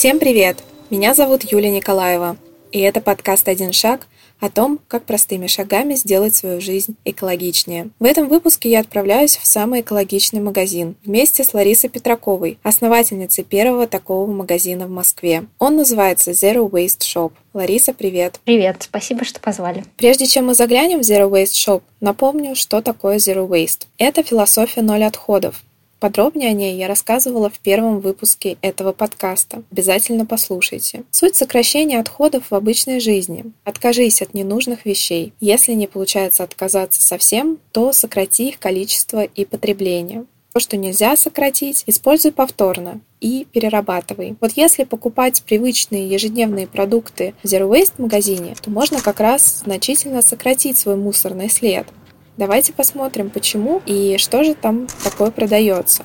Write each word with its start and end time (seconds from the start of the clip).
Всем 0.00 0.18
привет! 0.18 0.56
Меня 0.88 1.12
зовут 1.12 1.42
Юлия 1.52 1.70
Николаева, 1.70 2.38
и 2.72 2.80
это 2.80 3.02
подкаст 3.02 3.46
«Один 3.48 3.74
шаг» 3.74 4.06
о 4.40 4.48
том, 4.48 4.80
как 4.88 5.04
простыми 5.04 5.46
шагами 5.46 5.94
сделать 5.94 6.34
свою 6.34 6.62
жизнь 6.62 6.96
экологичнее. 7.04 7.90
В 7.98 8.04
этом 8.04 8.26
выпуске 8.30 8.70
я 8.70 8.80
отправляюсь 8.80 9.36
в 9.36 9.46
самый 9.46 9.82
экологичный 9.82 10.40
магазин 10.40 10.96
вместе 11.04 11.44
с 11.44 11.52
Ларисой 11.52 11.90
Петраковой, 11.90 12.58
основательницей 12.62 13.44
первого 13.44 13.86
такого 13.86 14.26
магазина 14.26 14.86
в 14.86 14.90
Москве. 14.90 15.44
Он 15.58 15.76
называется 15.76 16.30
Zero 16.30 16.70
Waste 16.70 17.00
Shop. 17.00 17.32
Лариса, 17.52 17.92
привет. 17.92 18.40
Привет, 18.44 18.76
спасибо, 18.80 19.26
что 19.26 19.38
позвали. 19.38 19.84
Прежде 19.98 20.24
чем 20.24 20.46
мы 20.46 20.54
заглянем 20.54 21.00
в 21.00 21.02
Zero 21.02 21.30
Waste 21.30 21.52
Shop, 21.52 21.82
напомню, 22.00 22.54
что 22.56 22.80
такое 22.80 23.18
Zero 23.18 23.46
Waste. 23.46 23.82
Это 23.98 24.22
философия 24.22 24.80
ноль 24.80 25.04
отходов, 25.04 25.62
Подробнее 26.00 26.48
о 26.48 26.54
ней 26.54 26.78
я 26.78 26.88
рассказывала 26.88 27.50
в 27.50 27.58
первом 27.58 28.00
выпуске 28.00 28.56
этого 28.62 28.92
подкаста. 28.92 29.62
Обязательно 29.70 30.24
послушайте. 30.24 31.04
Суть 31.10 31.36
сокращения 31.36 32.00
отходов 32.00 32.44
в 32.50 32.54
обычной 32.54 33.00
жизни. 33.00 33.52
Откажись 33.64 34.22
от 34.22 34.32
ненужных 34.32 34.86
вещей. 34.86 35.34
Если 35.40 35.74
не 35.74 35.86
получается 35.86 36.42
отказаться 36.42 37.06
совсем, 37.06 37.58
то 37.72 37.92
сократи 37.92 38.48
их 38.48 38.58
количество 38.58 39.24
и 39.24 39.44
потребление. 39.44 40.24
То, 40.54 40.58
что 40.58 40.76
нельзя 40.76 41.16
сократить, 41.16 41.84
используй 41.86 42.32
повторно 42.32 43.00
и 43.20 43.46
перерабатывай. 43.52 44.36
Вот 44.40 44.52
если 44.56 44.84
покупать 44.84 45.42
привычные 45.42 46.08
ежедневные 46.08 46.66
продукты 46.66 47.34
в 47.42 47.46
Zero 47.46 47.70
Waste 47.70 47.92
магазине, 47.98 48.56
то 48.60 48.70
можно 48.70 49.00
как 49.00 49.20
раз 49.20 49.60
значительно 49.64 50.22
сократить 50.22 50.76
свой 50.76 50.96
мусорный 50.96 51.50
след. 51.50 51.86
Давайте 52.40 52.72
посмотрим, 52.72 53.28
почему 53.28 53.82
и 53.84 54.16
что 54.16 54.44
же 54.44 54.54
там 54.54 54.86
такое 55.04 55.30
продается. 55.30 56.04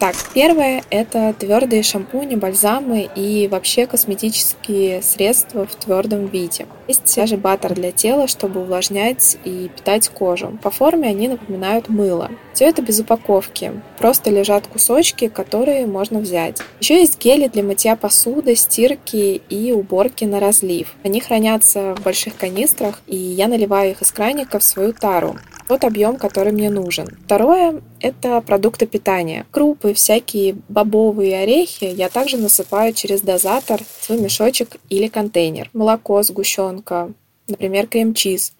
Так, 0.00 0.16
первое– 0.34 0.82
это 0.90 1.32
твердые 1.38 1.84
шампуни, 1.84 2.34
бальзамы 2.34 3.08
и 3.14 3.46
вообще 3.46 3.86
косметические 3.86 5.00
средства 5.00 5.64
в 5.64 5.76
твердом 5.76 6.26
виде. 6.26 6.66
Есть 6.88 7.14
даже 7.14 7.36
баттер 7.36 7.74
для 7.74 7.92
тела, 7.92 8.26
чтобы 8.26 8.62
увлажнять 8.62 9.38
и 9.44 9.70
питать 9.76 10.08
кожу. 10.08 10.58
По 10.60 10.72
форме 10.72 11.08
они 11.08 11.28
напоминают 11.28 11.88
мыло. 11.88 12.32
Все 12.52 12.64
это 12.64 12.82
без 12.82 12.98
упаковки. 12.98 13.80
Просто 13.96 14.30
лежат 14.30 14.66
кусочки, 14.66 15.28
которые 15.28 15.86
можно 15.86 16.18
взять. 16.18 16.58
Еще 16.80 16.98
есть 16.98 17.22
гели 17.22 17.46
для 17.46 17.62
мытья 17.62 17.94
посуды, 17.94 18.56
стирки 18.56 19.40
и 19.48 19.70
уборки 19.70 20.24
на 20.24 20.40
разлив. 20.40 20.96
Они 21.04 21.20
хранятся 21.20 21.94
в 21.94 22.02
больших 22.02 22.36
канистрах, 22.36 23.00
и 23.06 23.16
я 23.16 23.46
наливаю 23.46 23.92
их 23.92 24.02
из 24.02 24.10
краника 24.10 24.58
в 24.58 24.64
свою 24.64 24.92
тару 24.92 25.36
тот 25.68 25.84
объем, 25.84 26.16
который 26.16 26.52
мне 26.52 26.70
нужен. 26.70 27.08
Второе– 27.24 27.82
это 28.00 28.40
продукты 28.40 28.86
питания. 28.86 29.46
Крупы, 29.50 29.94
всякие 29.94 30.56
бобовые 30.68 31.38
орехи 31.38 31.84
я 31.84 32.08
также 32.08 32.36
насыпаю 32.36 32.92
через 32.92 33.20
дозатор 33.20 33.80
в 33.98 34.04
свой 34.04 34.20
мешочек 34.20 34.76
или 34.88 35.08
контейнер. 35.08 35.70
Молоко, 35.72 36.22
сгущенка, 36.22 37.12
например, 37.48 37.86
крем-чиз. 37.86 38.52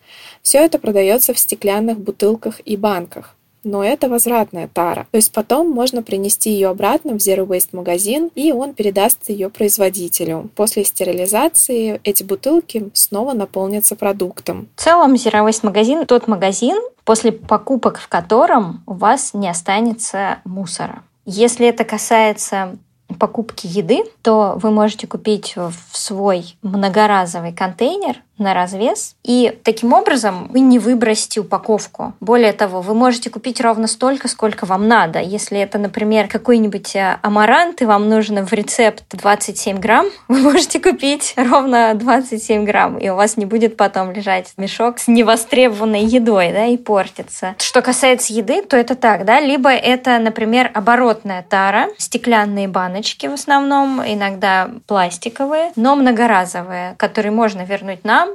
Все 0.43 0.59
это 0.59 0.79
продается 0.79 1.35
в 1.35 1.39
стеклянных 1.39 1.99
бутылках 1.99 2.61
и 2.65 2.77
банках 2.77 3.36
но 3.67 3.85
это 3.85 4.09
возвратная 4.09 4.69
тара. 4.73 5.07
То 5.11 5.17
есть 5.17 5.33
потом 5.33 5.71
можно 5.71 6.03
принести 6.03 6.51
ее 6.51 6.69
обратно 6.69 7.15
в 7.15 7.17
Zero 7.17 7.47
Waste 7.47 7.71
магазин, 7.73 8.31
и 8.35 8.53
он 8.53 8.75
передаст 8.75 9.29
ее 9.29 9.51
производителю. 9.51 10.49
После 10.55 10.85
стерилизации 10.85 12.01
эти 12.05 12.23
бутылки 12.23 12.91
снова 12.95 13.33
наполнятся 13.33 13.97
продуктом. 13.97 14.69
В 14.77 14.83
целом 14.83 15.15
Zero 15.15 15.47
Waste 15.47 15.61
магазин 15.65 16.07
тот 16.07 16.29
магазин, 16.29 16.77
после 17.05 17.33
покупок 17.33 17.99
в 17.99 18.09
котором 18.09 18.83
у 18.87 18.95
вас 18.95 19.35
не 19.35 19.49
останется 19.49 20.39
мусора. 20.45 21.03
Если 21.25 21.67
это 21.67 21.85
касается 21.85 22.79
покупки 23.19 23.67
еды, 23.67 24.05
то 24.23 24.59
вы 24.63 24.71
можете 24.71 25.07
купить 25.07 25.57
в 25.57 25.97
свой 25.97 26.57
многоразовый 26.63 27.53
контейнер 27.53 28.23
на 28.39 28.55
развес. 28.55 29.17
И 29.25 29.59
таким 29.65 29.93
образом 29.93 30.49
вы 30.49 30.61
не 30.61 30.79
выбросите 30.79 31.41
упаковку. 31.41 32.15
Более 32.21 32.53
того, 32.53 32.81
вы 32.81 32.95
можете 32.95 33.31
купить 33.31 33.61
ровно 33.61 33.87
столько, 33.87 34.29
сколько 34.29 34.67
вам 34.67 34.89
надо. 34.89 35.21
Если 35.21 35.59
это, 35.59 35.79
например, 35.79 36.29
какой-нибудь 36.29 36.95
э, 36.97 37.19
амарант, 37.23 37.83
и 37.83 37.87
вам 37.87 38.09
нужно 38.09 38.47
в 38.47 38.53
рецепт 38.53 39.05
27 39.11 39.79
грамм, 39.79 40.07
вы 40.29 40.39
можете 40.39 40.81
купить 40.81 41.35
ровно 41.37 41.95
27 41.95 42.65
грамм, 42.65 42.99
и 42.99 43.09
у 43.09 43.17
вас 43.17 43.37
не 43.37 43.47
будет 43.47 43.77
потом 43.77 44.13
лежать 44.13 44.53
мешок 44.57 44.99
с 44.99 45.09
невостребованной 45.09 46.05
едой, 46.05 46.53
да, 46.53 46.67
и 46.67 46.77
портиться. 46.77 47.55
Что 47.59 47.83
касается 47.83 48.33
еды, 48.33 48.63
то 48.63 48.77
это 48.77 48.95
так, 48.95 49.25
да, 49.25 49.41
либо 49.41 49.71
это, 49.71 50.19
например, 50.19 50.71
оборотная 50.75 51.45
тара, 51.49 51.89
стеклянные 51.99 52.69
баночки 52.69 53.27
в 53.27 53.33
основном, 53.33 54.01
иногда 54.01 54.71
пластиковые, 54.87 55.73
но 55.77 55.97
многоразовые, 55.97 56.95
которые 56.99 57.33
можно 57.33 57.63
вернуть 57.63 58.05
нам, 58.05 58.26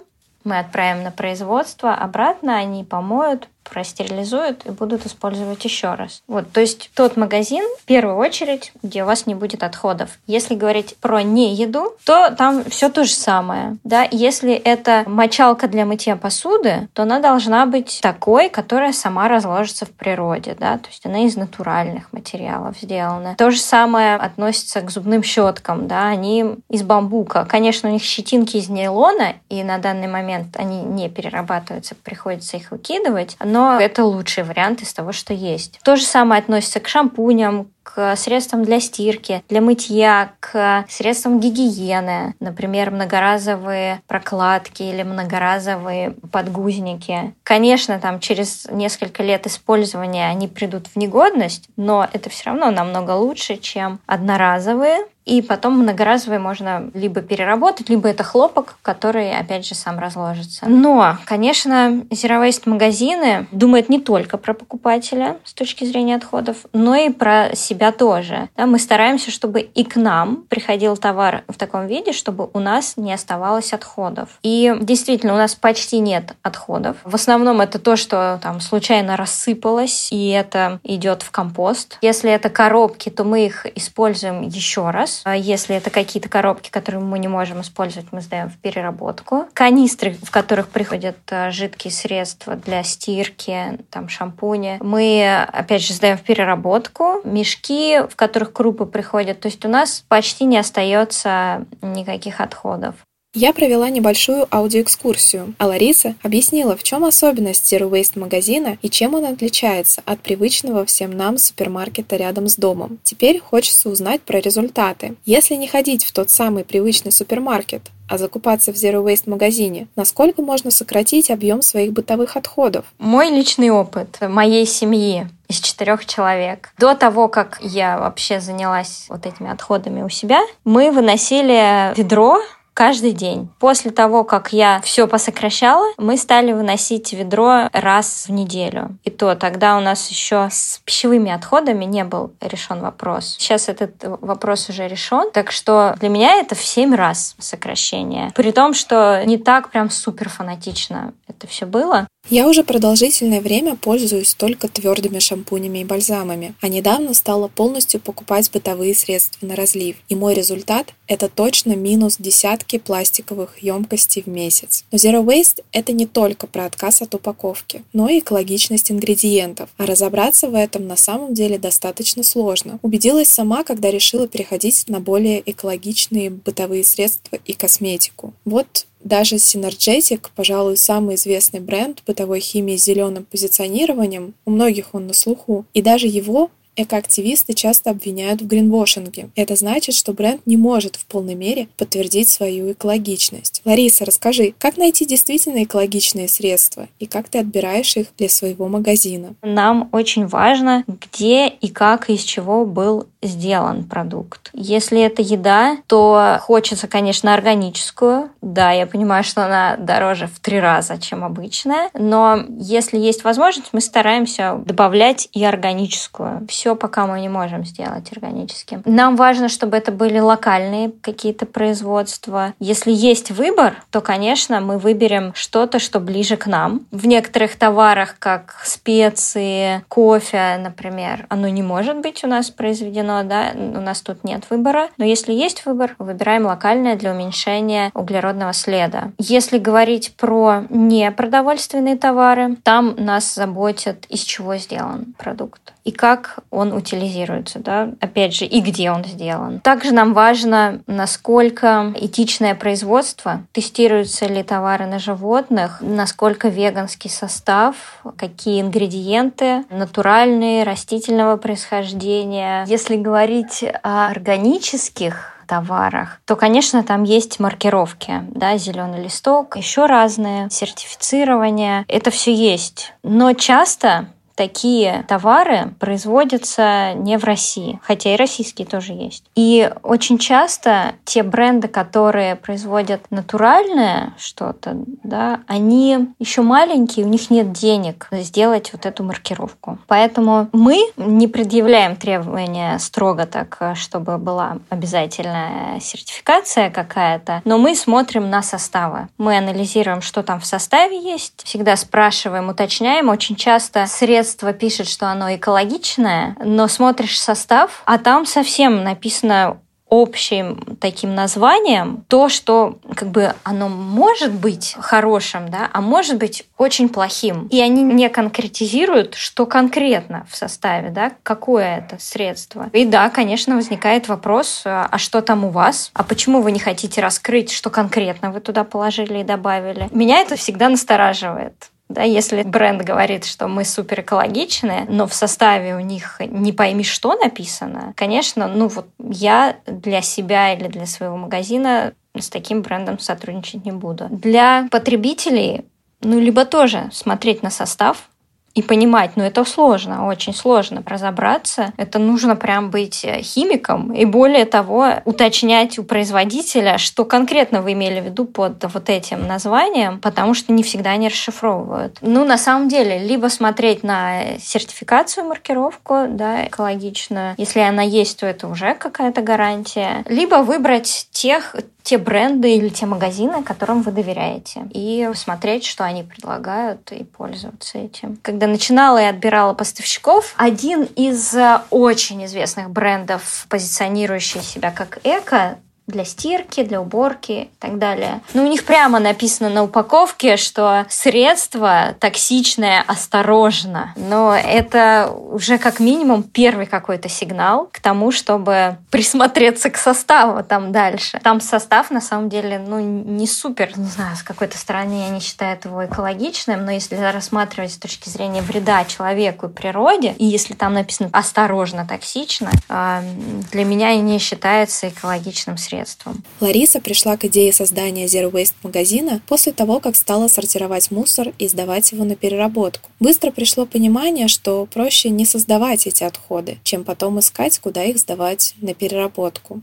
мы 0.44 0.60
отправим 0.60 1.04
на 1.04 1.12
производство, 1.12 1.94
обратно 1.94 2.58
они 2.58 2.84
помоют, 2.84 3.48
простерилизуют 3.64 4.66
и 4.66 4.70
будут 4.72 5.06
использовать 5.06 5.64
еще 5.64 5.94
раз. 5.94 6.24
Вот, 6.28 6.52
то 6.52 6.62
есть 6.62 6.92
тот 6.94 7.18
магазин, 7.18 7.64
в 7.80 7.86
первую 7.86 8.18
очередь, 8.18 8.72
где 8.84 9.04
у 9.04 9.06
вас 9.06 9.28
не 9.28 9.36
будет 9.36 9.64
отходов. 9.64 10.10
Если 10.28 10.56
говорить 10.56 10.98
про 10.98 11.22
не 11.22 11.54
еду, 11.56 11.94
то 12.06 12.32
там 12.32 12.64
все 12.66 12.90
то 12.90 13.04
же 13.04 13.14
самое. 13.14 13.78
Да? 13.84 14.08
Если 14.12 14.54
это 14.54 15.04
мочалка 15.08 15.68
для 15.68 15.86
мытья 15.86 16.16
посуды, 16.16 16.88
то 16.94 17.04
она 17.04 17.20
должна 17.20 17.66
быть 17.66 18.00
такой, 18.02 18.50
которая 18.50 18.94
сама 18.94 19.28
разложится 19.28 19.86
в 19.86 19.92
природе. 19.92 20.56
Да? 20.60 20.78
То 20.78 20.90
есть 20.90 21.06
она 21.06 21.26
из 21.26 21.36
натуральных 21.36 22.12
материалов 22.14 22.78
сделана. 22.82 23.36
То 23.38 23.52
же 23.52 23.60
самое 23.60 24.16
относится 24.16 24.82
к 24.82 24.90
зубным 24.92 25.24
щеткам. 25.24 25.88
Да? 25.88 26.08
Они 26.08 26.56
из 26.70 26.84
бамбука. 26.84 27.46
Конечно, 27.46 27.90
у 27.90 27.92
них 27.92 28.04
щетинки 28.04 28.58
из 28.58 28.70
нейлона, 28.70 29.36
и 29.50 29.64
на 29.64 29.78
данный 29.78 30.08
момент 30.08 30.56
они 30.58 30.82
не 30.82 31.10
перерабатываются, 31.10 31.96
приходится 31.96 32.58
их 32.58 32.72
выкидывать 32.72 33.36
но 33.52 33.80
это 33.80 34.06
лучший 34.06 34.44
вариант 34.44 34.82
из 34.82 34.94
того, 34.94 35.12
что 35.12 35.34
есть. 35.34 35.80
То 35.84 35.96
же 35.96 36.04
самое 36.04 36.40
относится 36.40 36.80
к 36.80 36.88
шампуням, 36.88 37.68
к 37.84 38.16
средствам 38.16 38.64
для 38.64 38.80
стирки, 38.80 39.44
для 39.50 39.62
мытья, 39.62 40.34
к 40.40 40.86
средствам 40.90 41.40
гигиены, 41.40 42.36
например, 42.40 42.92
многоразовые 42.92 44.02
прокладки 44.08 44.84
или 44.84 45.04
многоразовые 45.04 46.12
подгузники. 46.32 47.34
Конечно, 47.44 48.00
там 48.00 48.20
через 48.20 48.68
несколько 48.72 49.24
лет 49.24 49.48
использования 49.48 50.28
они 50.28 50.48
придут 50.48 50.88
в 50.88 50.96
негодность, 50.98 51.68
но 51.78 52.08
это 52.12 52.30
все 52.30 52.52
равно 52.52 52.72
намного 52.72 53.12
лучше, 53.12 53.58
чем 53.58 54.00
одноразовые, 54.06 55.06
и 55.26 55.42
потом 55.42 55.78
многоразовые 55.78 56.40
можно 56.40 56.90
либо 56.94 57.22
переработать, 57.22 57.90
либо 57.90 58.10
это 58.10 58.24
хлопок, 58.24 58.78
который, 58.82 59.32
опять 59.32 59.68
же, 59.68 59.76
сам 59.76 60.00
разложится. 60.00 60.66
Но, 60.68 61.18
конечно, 61.26 62.04
Zero 62.10 62.46
Waste 62.46 62.64
магазины 62.66 63.48
думают 63.52 63.88
не 63.88 64.02
только 64.02 64.38
про 64.38 64.54
покупателя 64.54 65.38
с 65.44 65.54
точки 65.54 65.86
зрения 65.86 66.16
отходов, 66.16 66.58
но 66.74 66.96
и 66.96 67.10
про 67.12 67.52
себя 67.54 67.71
тоже. 67.92 68.50
Да, 68.56 68.66
мы 68.66 68.80
стараемся, 68.80 69.32
чтобы 69.32 69.62
и 69.62 69.84
к 69.84 69.96
нам 69.96 70.46
приходил 70.50 70.98
товар 70.98 71.44
в 71.48 71.58
таком 71.58 71.88
виде, 71.88 72.14
чтобы 72.14 72.50
у 72.54 72.60
нас 72.60 72.98
не 72.98 73.14
оставалось 73.14 73.74
отходов. 73.74 74.30
И 74.44 74.74
действительно, 74.82 75.34
у 75.34 75.38
нас 75.38 75.56
почти 75.56 76.00
нет 76.00 76.36
отходов. 76.42 76.98
В 77.04 77.16
основном 77.16 77.62
это 77.62 77.80
то, 77.80 77.96
что 77.96 78.40
там 78.42 78.62
случайно 78.62 79.18
рассыпалось, 79.18 80.10
и 80.12 80.30
это 80.30 80.80
идет 80.84 81.22
в 81.22 81.32
компост. 81.32 81.98
Если 82.02 82.32
это 82.32 82.50
коробки, 82.50 83.10
то 83.10 83.24
мы 83.24 83.46
их 83.46 83.66
используем 83.76 84.42
еще 84.42 84.90
раз 84.90 85.02
раз. 85.02 85.22
А 85.24 85.36
если 85.36 85.76
это 85.76 85.90
какие-то 85.90 86.30
коробки, 86.30 86.70
которые 86.70 87.02
мы 87.02 87.20
не 87.20 87.28
можем 87.28 87.62
использовать, 87.62 88.12
мы 88.12 88.22
сдаем 88.22 88.50
в 88.50 88.58
переработку. 88.58 89.46
Канистры, 89.54 90.16
в 90.22 90.32
которых 90.32 90.70
приходят 90.70 91.18
э, 91.30 91.52
жидкие 91.52 91.92
средства 91.92 92.56
для 92.56 92.84
стирки, 92.84 93.80
там 93.90 94.10
шампуни, 94.10 94.78
мы, 94.82 95.46
опять 95.52 95.82
же, 95.82 95.94
сдаем 95.94 96.18
в 96.18 96.22
переработку. 96.22 97.22
Мешки, 97.24 97.61
в 97.70 98.16
которых 98.16 98.54
крупы 98.54 98.86
приходят. 98.86 99.40
То 99.40 99.48
есть 99.48 99.64
у 99.66 99.70
нас 99.70 100.04
почти 100.08 100.46
не 100.46 100.58
остается 100.58 101.66
никаких 101.82 102.42
отходов. 102.42 102.96
Я 103.34 103.54
провела 103.54 103.90
небольшую 103.90 104.46
аудиоэкскурсию, 104.54 105.56
а 105.58 105.68
Лариса 105.68 106.16
объяснила, 106.22 106.76
в 106.76 106.84
чем 106.84 107.06
особенность 107.06 107.72
Zero 107.72 107.90
Waste 107.90 108.20
магазина 108.20 108.78
и 108.82 108.90
чем 108.90 109.14
он 109.14 109.24
отличается 109.24 110.02
от 110.06 110.20
привычного 110.20 110.86
всем 110.86 111.16
нам 111.16 111.38
супермаркета 111.38 112.18
рядом 112.18 112.50
с 112.50 112.58
домом. 112.58 113.00
Теперь 113.04 113.40
хочется 113.40 113.90
узнать 113.90 114.20
про 114.24 114.42
результаты. 114.42 115.16
Если 115.24 115.56
не 115.56 115.70
ходить 115.70 116.04
в 116.04 116.12
тот 116.12 116.30
самый 116.30 116.66
привычный 116.66 117.14
супермаркет, 117.14 117.84
а 118.10 118.18
закупаться 118.18 118.74
в 118.74 118.76
Zero 118.76 119.02
Waste 119.02 119.30
магазине, 119.30 119.88
насколько 119.96 120.42
можно 120.42 120.70
сократить 120.70 121.32
объем 121.32 121.62
своих 121.62 121.94
бытовых 121.94 122.36
отходов? 122.36 122.84
Мой 123.00 123.30
личный 123.30 123.70
опыт 123.70 124.18
моей 124.20 124.66
семьи 124.66 125.30
из 125.52 125.60
четырех 125.60 126.06
человек. 126.06 126.70
До 126.80 126.96
того, 126.96 127.28
как 127.28 127.60
я 127.62 128.00
вообще 128.00 128.40
занялась 128.40 129.06
вот 129.10 129.26
этими 129.26 129.52
отходами 129.52 130.02
у 130.02 130.10
себя, 130.10 130.42
мы 130.64 130.92
выносили 130.92 131.94
ведро 131.96 132.40
каждый 132.74 133.12
день. 133.12 133.50
После 133.60 133.92
того, 133.92 134.24
как 134.24 134.54
я 134.54 134.80
все 134.82 135.08
посокращала, 135.08 135.86
мы 135.98 136.18
стали 136.18 136.54
выносить 136.54 137.12
ведро 137.14 137.70
раз 137.74 138.26
в 138.28 138.32
неделю. 138.32 138.98
И 139.04 139.10
то 139.10 139.36
тогда 139.36 139.78
у 139.78 139.82
нас 139.82 140.10
еще 140.10 140.48
с 140.50 140.82
пищевыми 140.86 141.32
отходами 141.32 141.86
не 141.86 142.04
был 142.04 142.32
решен 142.40 142.80
вопрос. 142.80 143.36
Сейчас 143.38 143.68
этот 143.68 143.92
вопрос 144.04 144.70
уже 144.70 144.88
решен, 144.88 145.32
так 145.32 145.52
что 145.52 145.96
для 146.00 146.10
меня 146.10 146.36
это 146.36 146.56
в 146.56 146.64
7 146.64 146.96
раз 146.96 147.36
сокращение. 147.40 148.32
При 148.36 148.52
том, 148.52 148.74
что 148.74 149.22
не 149.26 149.38
так 149.38 149.70
прям 149.70 149.90
супер 149.90 150.30
фанатично 150.30 151.14
это 151.28 151.48
все 151.48 151.66
было. 151.66 152.08
Я 152.30 152.48
уже 152.48 152.64
продолжительное 152.64 153.42
время 153.42 153.76
пользуюсь 153.76 154.36
только 154.36 154.70
твердыми 154.70 155.20
шампунями 155.20 155.80
и 155.80 155.84
бальзамами, 155.84 156.56
а 156.62 156.70
недавно 156.70 157.14
стала 157.14 157.50
полностью 157.50 158.00
покупать 158.00 158.50
бытовые 158.52 158.96
средства 158.96 159.46
на 159.46 159.58
разлив. 159.58 159.98
И 160.08 160.16
мой 160.16 160.34
результат– 160.34 160.94
это 161.08 161.28
точно 161.28 161.76
минус 161.76 162.16
десятки 162.20 162.78
пластиковых 162.78 163.62
емкостей 163.62 164.22
в 164.22 164.28
месяц. 164.28 164.86
Но 164.94 164.98
Zero 164.98 165.26
Waste– 165.26 165.64
это 165.74 165.92
не 165.92 166.06
только 166.06 166.48
про 166.48 166.68
отказ 166.68 167.02
от 167.02 167.14
упаковки, 167.16 167.84
но 167.92 168.08
и 168.08 168.20
экологичность 168.20 168.92
ингредиентов. 168.92 169.70
А 169.78 169.86
разобраться 169.86 170.48
в 170.48 170.56
этом 170.56 170.88
на 170.88 170.96
самом 170.96 171.34
деле 171.34 171.58
достаточно 171.58 172.24
сложно. 172.24 172.80
Убедилась 172.82 173.28
сама, 173.28 173.66
когда 173.66 173.92
решила 173.92 174.26
переходить 174.28 174.86
на 174.88 175.02
более 175.02 175.42
экологичные 175.46 176.30
бытовые 176.30 176.86
средства 176.86 177.40
и 177.44 177.52
косметику. 177.52 178.34
Вот 178.46 178.86
даже 179.04 179.36
Synergetic, 179.36 180.28
пожалуй, 180.36 180.78
самый 180.78 181.16
известный 181.16 181.60
бренд 181.60 182.04
бытовой 182.06 182.40
химии 182.40 182.78
с 182.78 182.84
зеленым 182.84 183.26
позиционированием, 183.26 184.34
у 184.46 184.52
многих 184.52 184.94
он 184.94 185.08
на 185.08 185.14
слуху, 185.14 185.66
и 185.74 185.82
даже 185.82 186.08
его 186.08 186.50
Экоактивисты 186.78 187.54
часто 187.54 187.90
обвиняют 187.90 188.42
в 188.42 188.48
гринвошинге. 188.48 189.30
Это 189.36 189.56
значит, 189.56 189.94
что 189.94 190.14
бренд 190.14 190.42
не 190.46 190.56
может 190.56 190.96
в 190.96 191.06
полной 191.06 191.36
мере 191.36 191.68
подтвердить 191.78 192.30
свою 192.30 192.72
экологичность. 192.72 193.62
Лариса, 193.66 194.06
расскажи, 194.06 194.54
как 194.58 194.78
найти 194.78 195.06
действительно 195.06 195.64
экологичные 195.64 196.30
средства 196.30 196.88
и 196.98 197.08
как 197.08 197.28
ты 197.28 197.40
отбираешь 197.40 197.98
их 197.98 198.08
для 198.18 198.30
своего 198.30 198.70
магазина? 198.70 199.36
Нам 199.42 199.90
очень 199.92 200.28
важно, 200.28 200.86
где 200.88 201.50
и 201.50 201.68
как 201.68 202.10
и 202.10 202.14
из 202.14 202.24
чего 202.24 202.66
был 202.66 203.08
сделан 203.22 203.84
продукт. 203.84 204.50
Если 204.54 205.02
это 205.02 205.22
еда, 205.22 205.78
то 205.88 206.38
хочется, 206.42 206.88
конечно, 206.88 207.34
органическую. 207.34 208.30
Да, 208.42 208.72
я 208.72 208.86
понимаю, 208.86 209.24
что 209.24 209.46
она 209.46 209.78
дороже 209.78 210.28
в 210.28 210.40
три 210.40 210.60
раза, 210.60 211.00
чем 211.00 211.24
обычная, 211.24 211.90
но 211.94 212.40
если 212.58 212.98
есть 212.98 213.24
возможность, 213.24 213.70
мы 213.74 213.82
стараемся 213.82 214.56
добавлять 214.66 215.30
и 215.34 215.44
органическую 215.44 216.42
все 216.48 216.76
пока 216.76 217.08
мы 217.08 217.20
не 217.22 217.30
можем 217.30 217.66
сделать 217.66 218.12
органическим. 218.12 218.82
Нам 218.86 219.16
важно, 219.16 219.50
чтобы 219.50 219.78
это 219.78 219.92
были 219.92 220.20
локальные 220.20 220.92
какие-то 221.02 221.46
производства. 221.46 222.54
Если 222.60 222.92
есть 222.92 223.32
выбор, 223.32 223.76
то, 223.90 224.02
конечно, 224.02 224.60
мы 224.60 224.78
выберем 224.78 225.34
что-то, 225.34 225.80
что 225.80 226.00
ближе 226.00 226.38
к 226.38 226.46
нам. 226.46 226.86
В 226.92 227.08
некоторых 227.08 227.56
товарах, 227.56 228.16
как 228.20 228.62
специи, 228.64 229.84
кофе, 229.88 230.58
например, 230.62 231.26
оно 231.30 231.48
не 231.48 231.64
может 231.64 231.98
быть 231.98 232.24
у 232.24 232.28
нас 232.28 232.50
произведено, 232.50 233.11
да, 233.24 233.52
у 233.56 233.82
нас 233.82 234.02
тут 234.02 234.24
нет 234.24 234.44
выбора. 234.50 234.90
Но 234.98 235.06
если 235.06 235.34
есть 235.34 235.66
выбор, 235.66 235.96
выбираем 236.00 236.46
локальное 236.46 236.96
для 236.96 237.12
уменьшения 237.12 237.92
углеродного 237.94 238.54
следа. 238.54 239.12
Если 239.18 239.58
говорить 239.58 240.16
про 240.16 240.64
непродовольственные 240.70 241.98
товары, 241.98 242.58
там 242.64 242.96
нас 242.98 243.36
заботит, 243.36 244.06
из 244.10 244.22
чего 244.22 244.56
сделан 244.58 245.14
продукт 245.18 245.74
и 245.84 245.92
как 245.92 246.40
он 246.50 246.74
утилизируется, 246.74 247.60
да, 247.60 247.90
опять 248.00 248.36
же, 248.36 248.46
и 248.46 248.62
где 248.62 248.92
он 248.92 249.04
сделан. 249.04 249.60
Также 249.62 249.94
нам 249.94 250.14
важно, 250.14 250.82
насколько 250.88 251.94
этичное 251.96 252.56
производство, 252.56 253.42
тестируются 253.52 254.26
ли 254.28 254.44
товары 254.44 254.86
на 254.86 255.00
животных, 255.00 255.78
насколько 255.82 256.50
веганский 256.50 257.10
состав, 257.10 257.76
какие 258.18 258.62
ингредиенты 258.62 259.64
натуральные, 259.70 260.64
растительного 260.64 261.38
происхождения. 261.38 262.66
Если 262.68 262.96
говорить 262.96 263.64
о 263.84 264.08
органических 264.08 265.34
товарах, 265.48 266.22
то, 266.26 266.36
конечно, 266.36 266.82
там 266.84 267.04
есть 267.04 267.40
маркировки, 267.40 268.24
да, 268.30 268.58
зеленый 268.58 269.04
листок, 269.04 269.58
еще 269.58 269.86
разные, 269.86 270.50
сертифицирование, 270.50 271.84
это 271.90 272.10
все 272.10 272.34
есть. 272.34 272.94
Но 273.04 273.34
часто 273.34 274.08
такие 274.36 275.06
товары 275.08 275.74
производятся 275.80 276.94
не 276.96 277.18
в 277.18 277.24
России, 277.24 277.80
хотя 277.84 278.14
и 278.14 278.18
российские 278.18 278.66
тоже 278.66 278.94
есть. 278.94 279.24
И 279.36 279.72
очень 279.84 280.18
часто 280.18 280.94
те 281.06 281.24
бренды, 281.24 281.68
которые 281.68 282.36
производят 282.36 283.02
натуральное 283.10 284.14
что-то, 284.18 284.78
да, 285.04 285.42
они 285.48 286.10
еще 286.20 286.42
маленькие, 286.42 287.06
у 287.06 287.10
них 287.10 287.30
нет 287.30 287.52
денег 287.52 288.08
сделать 288.12 288.72
вот 288.74 288.86
эту 288.86 289.04
маркировку. 289.04 289.78
Поэтому 289.88 290.50
мы 290.52 290.80
не 290.98 291.28
предъявляем 291.28 291.96
требования 291.96 292.78
строго 292.80 293.26
так, 293.26 293.76
чтобы 293.76 294.18
была 294.18 294.58
обязательная 294.70 295.80
сертификация 295.80 296.70
какая-то, 296.70 297.42
но 297.46 297.58
мы 297.58 297.76
смотрим 297.76 298.30
на 298.30 298.42
составы. 298.42 299.08
Мы 299.18 299.38
анализируем, 299.38 300.02
что 300.02 300.24
там 300.24 300.40
в 300.40 300.46
составе 300.46 301.00
есть, 301.00 301.44
всегда 301.44 301.76
спрашиваем, 301.76 302.50
уточняем. 302.50 303.10
Очень 303.10 303.36
часто 303.36 303.86
средства 303.88 304.21
средство 304.22 304.54
пишет, 304.54 304.88
что 304.88 305.08
оно 305.08 305.34
экологичное, 305.36 306.36
но 306.44 306.68
смотришь 306.68 307.20
состав, 307.20 307.82
а 307.86 307.98
там 307.98 308.26
совсем 308.26 308.84
написано 308.84 309.58
общим 309.90 310.78
таким 310.80 311.16
названием 311.16 312.06
то, 312.08 312.30
что 312.30 312.80
как 312.96 313.10
бы 313.10 313.34
оно 313.44 313.68
может 313.68 314.32
быть 314.32 314.78
хорошим, 314.80 315.50
да, 315.50 315.70
а 315.74 315.82
может 315.82 316.18
быть 316.18 316.46
очень 316.58 316.88
плохим. 316.88 317.48
И 317.48 317.60
они 317.60 317.84
не 317.84 318.08
конкретизируют, 318.08 319.16
что 319.16 319.46
конкретно 319.46 320.26
в 320.30 320.36
составе, 320.38 320.92
да, 320.92 321.12
какое 321.24 321.80
это 321.80 322.02
средство. 322.02 322.70
И 322.72 322.86
да, 322.86 323.10
конечно, 323.10 323.58
возникает 323.58 324.08
вопрос, 324.08 324.62
а 324.66 324.98
что 324.98 325.22
там 325.22 325.44
у 325.44 325.50
вас? 325.50 325.92
А 325.94 326.04
почему 326.04 326.42
вы 326.42 326.54
не 326.54 326.60
хотите 326.60 327.02
раскрыть, 327.02 327.52
что 327.52 327.70
конкретно 327.70 328.32
вы 328.32 328.40
туда 328.40 328.64
положили 328.64 329.20
и 329.20 329.24
добавили? 329.24 329.90
Меня 329.92 330.20
это 330.20 330.38
всегда 330.38 330.70
настораживает. 330.70 331.71
Да, 331.94 332.04
если 332.04 332.44
бренд 332.44 332.82
говорит, 332.82 333.26
что 333.26 333.48
мы 333.48 333.66
супер 333.66 334.02
экологичные, 334.02 334.86
но 334.88 335.08
в 335.08 335.14
составе 335.14 335.76
у 335.76 335.80
них 335.80 336.20
не 336.20 336.54
пойми, 336.54 336.84
что 336.84 337.16
написано, 337.16 337.94
конечно, 337.96 338.48
ну 338.48 338.68
вот 338.68 338.88
я 339.00 339.58
для 339.66 340.02
себя 340.02 340.54
или 340.54 340.68
для 340.68 340.86
своего 340.86 341.18
магазина 341.18 341.94
с 342.18 342.30
таким 342.30 342.62
брендом 342.62 343.00
сотрудничать 343.00 343.66
не 343.66 343.72
буду. 343.72 344.08
Для 344.10 344.68
потребителей 344.72 345.66
ну, 346.02 346.20
либо 346.20 346.46
тоже 346.46 346.90
смотреть 346.92 347.44
на 347.44 347.50
состав, 347.50 348.10
и 348.54 348.62
понимать, 348.62 349.12
но 349.16 349.24
это 349.24 349.46
сложно, 349.46 350.08
очень 350.08 350.34
сложно 350.34 350.84
разобраться. 350.86 351.74
Это 351.78 352.00
нужно 352.00 352.36
прям 352.36 352.70
быть 352.70 353.06
э, 353.06 353.22
химиком 353.22 353.94
и 353.94 354.06
более 354.06 354.46
того 354.46 354.88
уточнять 355.06 355.80
у 355.80 355.84
производителя, 355.84 356.78
что 356.78 357.06
конкретно 357.06 357.62
вы 357.62 357.74
имели 357.74 358.02
в 358.02 358.06
виду 358.06 358.26
под 358.26 358.64
вот 358.74 358.90
этим 358.90 359.28
названием, 359.28 360.00
потому 360.00 360.34
что 360.34 360.52
не 360.52 360.64
всегда 360.64 360.92
они 360.92 361.08
расшифровывают. 361.08 361.98
Ну, 362.02 362.26
на 362.26 362.38
самом 362.38 362.68
деле, 362.68 363.00
либо 363.00 363.28
смотреть 363.28 363.84
на 363.84 364.38
сертификацию, 364.40 365.26
маркировку, 365.26 366.06
да, 366.10 366.48
экологичную. 366.48 367.36
Если 367.38 367.60
она 367.60 367.84
есть, 367.84 368.20
то 368.20 368.26
это 368.26 368.48
уже 368.48 368.74
какая-то 368.74 369.22
гарантия. 369.22 370.04
Либо 370.08 370.36
выбрать 370.36 371.08
тех, 371.12 371.56
те 371.84 371.98
бренды 371.98 372.56
или 372.56 372.70
те 372.70 372.86
магазины, 372.86 373.44
которым 373.44 373.82
вы 373.82 373.92
доверяете, 373.92 374.68
и 374.72 375.10
смотреть, 375.16 375.66
что 375.66 375.84
они 375.84 376.04
предлагают, 376.04 376.92
и 376.92 377.04
пользоваться 377.04 377.78
этим. 377.78 378.18
Когда 378.22 378.48
начинала 378.48 379.02
и 379.02 379.06
отбирала 379.06 379.54
поставщиков, 379.54 380.34
один 380.38 380.84
из 380.96 381.34
э, 381.34 381.62
очень 381.70 382.26
известных 382.26 382.70
брендов, 382.70 383.46
позиционирующий 383.50 384.42
себя 384.42 384.72
как 384.72 385.00
эко, 385.04 385.58
для 385.92 386.06
стирки, 386.06 386.64
для 386.64 386.82
уборки 386.82 387.32
и 387.32 387.50
так 387.60 387.78
далее. 387.78 388.22
Но 388.34 388.44
у 388.44 388.48
них 388.48 388.66
прямо 388.66 389.00
написано 389.00 389.50
на 389.50 389.64
упаковке, 389.64 390.38
что 390.38 390.86
средство 390.90 391.96
токсичное 392.00 392.84
осторожно. 392.88 393.94
Но 393.96 394.36
это 394.36 395.12
уже 395.14 395.58
как 395.58 395.80
минимум 395.80 396.24
первый 396.24 396.66
какой-то 396.66 397.10
сигнал 397.10 397.70
к 397.72 397.80
тому, 397.80 398.12
чтобы 398.12 398.78
присмотреться 398.90 399.70
к 399.70 399.78
составу 399.78 400.44
там 400.44 400.72
дальше. 400.72 401.20
Там 401.24 401.42
состав 401.42 401.92
на 401.92 402.02
самом 402.02 402.30
деле 402.30 402.60
ну, 402.60 402.80
не 402.80 403.28
супер, 403.28 403.78
не 403.78 403.88
знаю, 403.88 404.16
с 404.16 404.24
какой-то 404.24 404.58
стороны 404.58 405.02
я 405.02 405.10
не 405.10 405.20
считаю 405.20 405.52
его 405.64 405.86
экологичным, 405.86 406.66
но 406.66 406.72
если 406.72 406.96
рассматривать 406.96 407.74
с 407.74 407.78
точки 407.78 408.10
зрения 408.10 408.42
вреда 408.42 408.86
человеку 408.86 409.48
и 409.48 409.50
природе, 409.50 410.14
и 410.18 410.26
если 410.26 410.54
там 410.54 410.74
написано 410.74 411.10
осторожно 411.12 411.86
токсично, 411.86 412.52
а, 412.70 413.04
для 413.52 413.66
меня 413.66 413.96
не 413.96 414.20
считается 414.20 414.90
экологичным 414.90 415.58
средством 415.58 415.81
средством. 415.82 416.24
Лариса 416.40 416.80
пришла 416.80 417.18
к 417.18 417.26
идее 417.26 417.54
создания 417.54 418.06
Zero 418.06 418.32
Waste 418.32 418.54
магазина 418.64 419.22
после 419.28 419.52
того, 419.52 419.80
как 419.80 419.96
стала 419.96 420.28
сортировать 420.28 420.92
мусор 420.92 421.34
и 421.40 421.48
сдавать 421.48 421.92
его 421.92 422.04
на 422.04 422.16
переработку. 422.16 422.90
Быстро 423.00 423.32
пришло 423.32 423.66
понимание, 423.66 424.28
что 424.28 424.68
проще 424.72 425.10
не 425.10 425.26
создавать 425.26 425.88
эти 425.88 426.04
отходы, 426.04 426.60
чем 426.64 426.84
потом 426.84 427.20
искать, 427.20 427.60
куда 427.60 427.84
их 427.84 427.98
сдавать 427.98 428.56
на 428.62 428.74
переработку. 428.74 429.62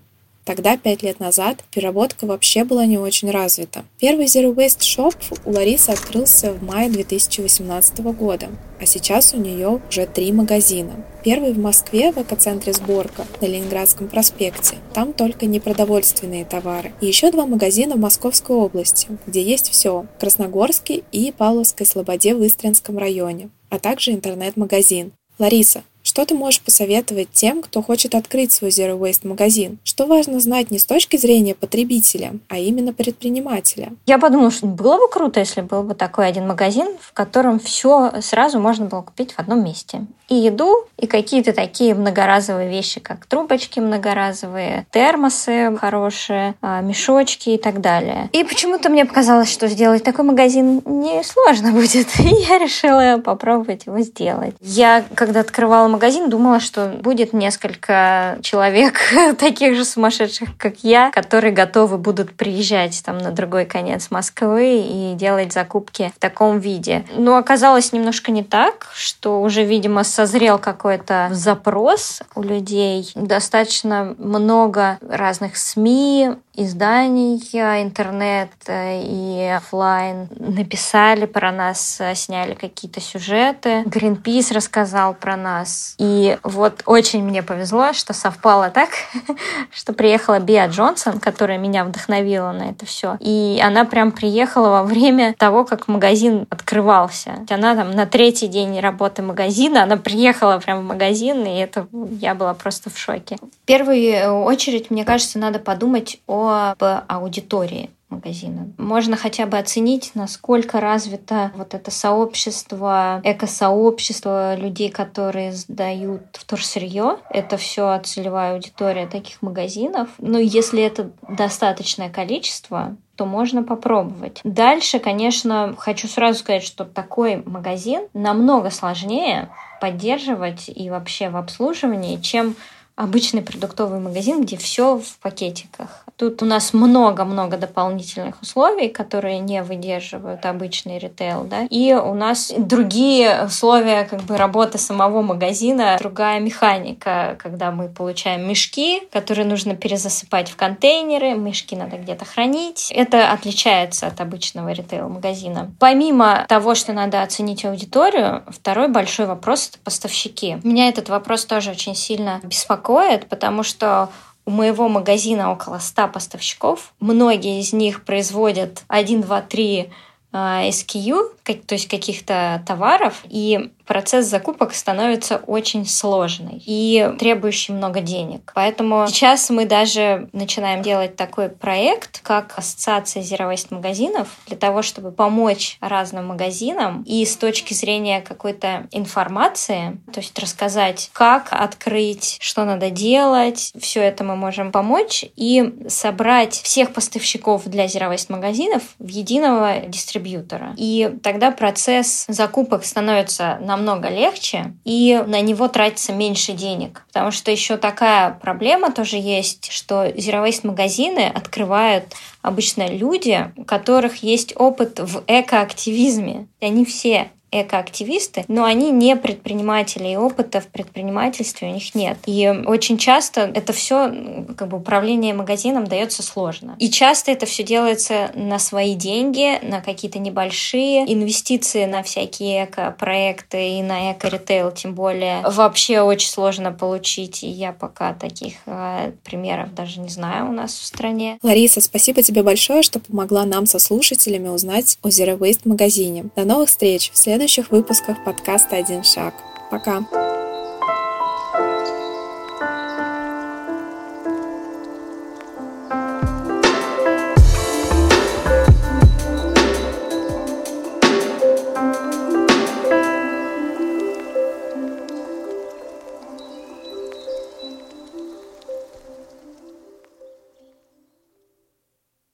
Тогда, 0.48 0.78
пять 0.78 1.02
лет 1.02 1.20
назад, 1.20 1.62
переработка 1.70 2.24
вообще 2.24 2.64
была 2.64 2.86
не 2.86 2.96
очень 2.96 3.30
развита. 3.30 3.84
Первый 4.00 4.24
Zero 4.24 4.54
Waste 4.54 4.80
Shop 4.80 5.14
у 5.44 5.50
Ларисы 5.52 5.90
открылся 5.90 6.54
в 6.54 6.62
мае 6.62 6.88
2018 6.88 7.98
года, 7.98 8.48
а 8.80 8.86
сейчас 8.86 9.34
у 9.34 9.36
нее 9.36 9.82
уже 9.90 10.06
три 10.06 10.32
магазина. 10.32 11.04
Первый 11.22 11.52
в 11.52 11.58
Москве 11.58 12.12
в 12.12 12.16
экоцентре 12.16 12.72
«Сборка» 12.72 13.26
на 13.42 13.44
Ленинградском 13.44 14.08
проспекте. 14.08 14.78
Там 14.94 15.12
только 15.12 15.44
непродовольственные 15.44 16.46
товары. 16.46 16.92
И 17.02 17.06
еще 17.06 17.30
два 17.30 17.44
магазина 17.44 17.96
в 17.96 18.00
Московской 18.00 18.56
области, 18.56 19.08
где 19.26 19.42
есть 19.42 19.68
все. 19.68 20.06
Красногорске 20.18 21.02
и 21.12 21.30
Павловской 21.30 21.84
Слободе 21.84 22.34
в 22.34 22.46
Истринском 22.46 22.96
районе, 22.96 23.50
а 23.68 23.78
также 23.78 24.12
интернет-магазин. 24.12 25.12
Лариса, 25.38 25.84
что 26.18 26.26
ты 26.26 26.34
можешь 26.34 26.60
посоветовать 26.60 27.28
тем, 27.30 27.62
кто 27.62 27.80
хочет 27.80 28.16
открыть 28.16 28.50
свой 28.50 28.70
Zero 28.70 28.98
Waste 28.98 29.28
магазин? 29.28 29.78
Что 29.84 30.04
важно 30.04 30.40
знать 30.40 30.72
не 30.72 30.80
с 30.80 30.84
точки 30.84 31.16
зрения 31.16 31.54
потребителя, 31.54 32.32
а 32.48 32.58
именно 32.58 32.92
предпринимателя? 32.92 33.92
Я 34.04 34.18
подумала, 34.18 34.50
что 34.50 34.66
было 34.66 34.98
бы 34.98 35.08
круто, 35.08 35.38
если 35.38 35.60
был 35.60 35.84
бы 35.84 35.94
такой 35.94 36.26
один 36.26 36.48
магазин, 36.48 36.88
в 37.00 37.12
котором 37.12 37.60
все 37.60 38.14
сразу 38.20 38.58
можно 38.58 38.86
было 38.86 39.02
купить 39.02 39.34
в 39.34 39.38
одном 39.38 39.62
месте. 39.62 40.06
И 40.28 40.34
еду, 40.34 40.86
и 40.98 41.06
какие-то 41.06 41.52
такие 41.52 41.94
многоразовые 41.94 42.68
вещи, 42.68 43.00
как 43.00 43.24
трубочки 43.24 43.80
многоразовые, 43.80 44.86
термосы 44.90 45.74
хорошие, 45.78 46.54
а, 46.60 46.82
мешочки 46.82 47.50
и 47.50 47.58
так 47.58 47.80
далее. 47.80 48.28
И 48.32 48.44
почему-то 48.44 48.90
мне 48.90 49.06
показалось, 49.06 49.50
что 49.50 49.68
сделать 49.68 50.02
такой 50.02 50.24
магазин 50.24 50.82
не 50.84 51.22
сложно 51.22 51.72
будет. 51.72 52.08
И 52.18 52.28
я 52.46 52.58
решила 52.58 53.18
попробовать 53.24 53.86
его 53.86 54.00
сделать. 54.00 54.54
Я, 54.60 55.04
когда 55.14 55.40
открывала 55.40 55.88
магазин, 55.88 56.07
магазин, 56.08 56.30
думала, 56.30 56.58
что 56.58 56.86
будет 56.86 57.34
несколько 57.34 58.38
человек, 58.40 58.94
таких 59.38 59.76
же 59.76 59.84
сумасшедших, 59.84 60.56
как 60.56 60.76
я, 60.82 61.10
которые 61.10 61.52
готовы 61.52 61.98
будут 61.98 62.32
приезжать 62.32 63.02
там 63.04 63.18
на 63.18 63.30
другой 63.30 63.66
конец 63.66 64.10
Москвы 64.10 64.78
и 64.78 65.12
делать 65.14 65.52
закупки 65.52 66.10
в 66.16 66.18
таком 66.18 66.60
виде. 66.60 67.04
Но 67.14 67.36
оказалось 67.36 67.92
немножко 67.92 68.32
не 68.32 68.42
так, 68.42 68.86
что 68.94 69.42
уже, 69.42 69.64
видимо, 69.64 70.02
созрел 70.02 70.58
какой-то 70.58 71.28
запрос 71.32 72.22
у 72.34 72.42
людей. 72.42 73.10
Достаточно 73.14 74.14
много 74.16 74.98
разных 75.06 75.58
СМИ, 75.58 76.30
изданий, 76.58 77.38
интернет 77.82 78.50
э, 78.66 79.02
и 79.02 79.46
офлайн 79.56 80.28
написали 80.38 81.26
про 81.26 81.52
нас, 81.52 82.00
э, 82.00 82.14
сняли 82.16 82.54
какие-то 82.54 83.00
сюжеты. 83.00 83.82
Greenpeace 83.84 84.52
рассказал 84.52 85.14
про 85.14 85.36
нас. 85.36 85.94
И 85.98 86.36
вот 86.42 86.82
очень 86.84 87.22
мне 87.22 87.42
повезло, 87.42 87.92
что 87.92 88.12
совпало 88.12 88.70
так, 88.70 88.90
что 89.72 89.92
приехала 89.92 90.40
Биа 90.40 90.66
Джонсон, 90.66 91.20
которая 91.20 91.58
меня 91.58 91.84
вдохновила 91.84 92.50
на 92.50 92.70
это 92.70 92.84
все. 92.84 93.16
И 93.20 93.60
она 93.62 93.84
прям 93.84 94.10
приехала 94.10 94.70
во 94.70 94.82
время 94.82 95.34
того, 95.38 95.64
как 95.64 95.86
магазин 95.86 96.46
открывался. 96.50 97.46
Она 97.48 97.76
там 97.76 97.92
на 97.92 98.06
третий 98.06 98.48
день 98.48 98.80
работы 98.80 99.22
магазина, 99.22 99.84
она 99.84 99.96
приехала 99.96 100.58
прям 100.58 100.80
в 100.80 100.84
магазин, 100.84 101.46
и 101.46 101.56
это 101.56 101.86
я 102.20 102.34
была 102.34 102.54
просто 102.54 102.90
в 102.90 102.98
шоке. 102.98 103.36
В 103.40 103.66
первую 103.66 104.42
очередь, 104.42 104.90
мне 104.90 105.04
кажется, 105.04 105.38
надо 105.38 105.60
подумать 105.60 106.18
о 106.26 106.47
об 106.48 106.82
аудитории 107.08 107.90
магазина. 108.10 108.72
Можно 108.78 109.16
хотя 109.16 109.46
бы 109.46 109.58
оценить, 109.58 110.12
насколько 110.14 110.80
развито 110.80 111.52
вот 111.54 111.74
это 111.74 111.90
сообщество, 111.90 113.20
экосообщество 113.24 114.56
людей, 114.56 114.90
которые 114.90 115.52
сдают 115.52 116.22
вторсырье. 116.32 117.18
Это 117.30 117.56
все 117.56 118.00
целевая 118.04 118.54
аудитория 118.54 119.06
таких 119.06 119.42
магазинов. 119.42 120.08
Но 120.18 120.38
если 120.38 120.82
это 120.82 121.10
достаточное 121.28 122.08
количество, 122.08 122.96
то 123.16 123.26
можно 123.26 123.62
попробовать. 123.62 124.40
Дальше, 124.44 125.00
конечно, 125.00 125.74
хочу 125.76 126.06
сразу 126.06 126.38
сказать, 126.38 126.62
что 126.62 126.84
такой 126.84 127.42
магазин 127.44 128.02
намного 128.14 128.70
сложнее 128.70 129.48
поддерживать 129.80 130.68
и 130.68 130.88
вообще 130.88 131.28
в 131.28 131.36
обслуживании, 131.36 132.16
чем 132.16 132.54
обычный 132.98 133.42
продуктовый 133.42 134.00
магазин, 134.00 134.42
где 134.42 134.56
все 134.56 134.98
в 134.98 135.18
пакетиках. 135.18 136.04
Тут 136.16 136.42
у 136.42 136.46
нас 136.46 136.74
много-много 136.74 137.56
дополнительных 137.56 138.42
условий, 138.42 138.88
которые 138.88 139.38
не 139.38 139.62
выдерживают 139.62 140.44
обычный 140.46 140.98
ритейл, 140.98 141.44
да, 141.44 141.66
и 141.70 141.94
у 141.94 142.12
нас 142.14 142.52
другие 142.56 143.44
условия 143.44 144.04
как 144.04 144.22
бы 144.22 144.36
работы 144.36 144.78
самого 144.78 145.22
магазина, 145.22 145.96
другая 146.00 146.40
механика, 146.40 147.36
когда 147.38 147.70
мы 147.70 147.88
получаем 147.88 148.48
мешки, 148.48 149.00
которые 149.12 149.46
нужно 149.46 149.76
перезасыпать 149.76 150.50
в 150.50 150.56
контейнеры, 150.56 151.34
мешки 151.34 151.76
надо 151.76 151.98
где-то 151.98 152.24
хранить. 152.24 152.90
Это 152.90 153.30
отличается 153.30 154.08
от 154.08 154.20
обычного 154.20 154.70
ритейл-магазина. 154.72 155.70
Помимо 155.78 156.46
того, 156.48 156.74
что 156.74 156.92
надо 156.92 157.22
оценить 157.22 157.64
аудиторию, 157.64 158.42
второй 158.48 158.88
большой 158.88 159.26
вопрос— 159.26 159.68
это 159.70 159.78
поставщики. 159.84 160.56
Меня 160.64 160.88
этот 160.88 161.08
вопрос 161.10 161.44
тоже 161.44 161.70
очень 161.70 161.94
сильно 161.94 162.40
беспокоит, 162.42 162.87
потому 163.28 163.62
что 163.62 164.10
у 164.44 164.50
моего 164.50 164.88
магазина 164.88 165.52
около 165.52 165.78
100 165.78 166.08
поставщиков. 166.08 166.94
Многие 167.00 167.60
из 167.60 167.72
них 167.72 168.04
производят 168.04 168.84
1, 168.88 169.20
2, 169.20 169.42
3 169.42 169.92
SKU, 170.32 171.30
то 171.44 171.74
есть 171.74 171.88
каких-то 171.88 172.62
товаров, 172.66 173.22
и 173.24 173.72
процесс 173.88 174.26
закупок 174.26 174.74
становится 174.74 175.38
очень 175.38 175.86
сложный 175.86 176.62
и 176.64 177.10
требующий 177.18 177.72
много 177.72 178.00
денег. 178.00 178.52
Поэтому 178.54 179.06
сейчас 179.08 179.48
мы 179.48 179.64
даже 179.64 180.28
начинаем 180.34 180.82
делать 180.82 181.16
такой 181.16 181.48
проект, 181.48 182.20
как 182.20 182.52
Ассоциация 182.56 183.22
Zero 183.22 183.50
Waste 183.50 183.68
магазинов, 183.70 184.28
для 184.46 184.58
того, 184.58 184.82
чтобы 184.82 185.10
помочь 185.10 185.78
разным 185.80 186.26
магазинам 186.26 187.02
и 187.06 187.24
с 187.24 187.36
точки 187.36 187.72
зрения 187.72 188.20
какой-то 188.20 188.88
информации, 188.92 189.98
то 190.12 190.20
есть 190.20 190.38
рассказать, 190.38 191.08
как 191.14 191.48
открыть, 191.50 192.36
что 192.40 192.66
надо 192.66 192.90
делать, 192.90 193.72
все 193.80 194.02
это 194.02 194.22
мы 194.22 194.36
можем 194.36 194.70
помочь 194.70 195.24
и 195.34 195.74
собрать 195.88 196.52
всех 196.52 196.92
поставщиков 196.92 197.64
для 197.64 197.86
Zero 197.86 198.12
Waste 198.12 198.30
магазинов 198.30 198.82
в 198.98 199.08
единого 199.08 199.80
дистрибьютора. 199.86 200.74
И 200.76 201.16
тогда 201.22 201.50
процесс 201.50 202.26
закупок 202.28 202.84
становится 202.84 203.56
намного 203.62 203.77
намного 203.78 204.08
легче, 204.08 204.74
и 204.84 205.22
на 205.26 205.40
него 205.40 205.68
тратится 205.68 206.12
меньше 206.12 206.52
денег. 206.52 207.04
Потому 207.08 207.30
что 207.30 207.50
еще 207.50 207.76
такая 207.76 208.30
проблема 208.30 208.92
тоже 208.92 209.16
есть, 209.16 209.70
что 209.72 210.06
Zero 210.06 210.46
Waste 210.46 210.66
магазины 210.66 211.30
открывают 211.32 212.14
обычно 212.42 212.88
люди, 212.88 213.52
у 213.56 213.64
которых 213.64 214.22
есть 214.22 214.52
опыт 214.56 215.00
в 215.00 215.22
экоактивизме. 215.26 216.48
Они 216.60 216.84
все 216.84 217.30
экоактивисты, 217.50 218.44
но 218.48 218.64
они 218.64 218.90
не 218.90 219.16
предприниматели, 219.16 220.08
и 220.08 220.16
опыта 220.16 220.60
в 220.60 220.66
предпринимательстве 220.66 221.68
у 221.68 221.72
них 221.72 221.94
нет. 221.94 222.18
И 222.26 222.48
очень 222.66 222.98
часто 222.98 223.50
это 223.54 223.72
все, 223.72 224.12
как 224.56 224.68
бы 224.68 224.78
управление 224.78 225.34
магазином 225.34 225.86
дается 225.86 226.22
сложно. 226.22 226.76
И 226.78 226.90
часто 226.90 227.30
это 227.30 227.46
все 227.46 227.62
делается 227.62 228.30
на 228.34 228.58
свои 228.58 228.94
деньги, 228.94 229.58
на 229.64 229.80
какие-то 229.80 230.18
небольшие 230.18 231.10
инвестиции 231.12 231.84
на 231.86 232.02
всякие 232.02 232.64
эко-проекты 232.64 233.78
и 233.78 233.82
на 233.82 234.12
эко-ритейл, 234.12 234.70
тем 234.72 234.94
более 234.94 235.42
вообще 235.42 236.00
очень 236.00 236.28
сложно 236.28 236.72
получить. 236.72 237.42
И 237.42 237.48
я 237.48 237.72
пока 237.72 238.12
таких 238.12 238.54
э, 238.66 239.12
примеров 239.24 239.74
даже 239.74 240.00
не 240.00 240.08
знаю 240.08 240.48
у 240.48 240.52
нас 240.52 240.74
в 240.74 240.84
стране. 240.84 241.38
Лариса, 241.42 241.80
спасибо 241.80 242.22
тебе 242.22 242.42
большое, 242.42 242.82
что 242.82 243.00
помогла 243.00 243.44
нам 243.44 243.66
со 243.66 243.78
слушателями 243.78 244.48
узнать 244.48 244.98
о 245.02 245.08
Zero 245.08 245.38
Waste 245.38 245.60
магазине. 245.64 246.26
До 246.36 246.44
новых 246.44 246.68
встреч 246.68 247.10
в 247.12 247.16
следующих 247.38 247.70
выпусках 247.70 248.24
подкаста 248.24 248.74
«Один 248.74 249.04
шаг». 249.04 249.32
Пока! 249.70 250.17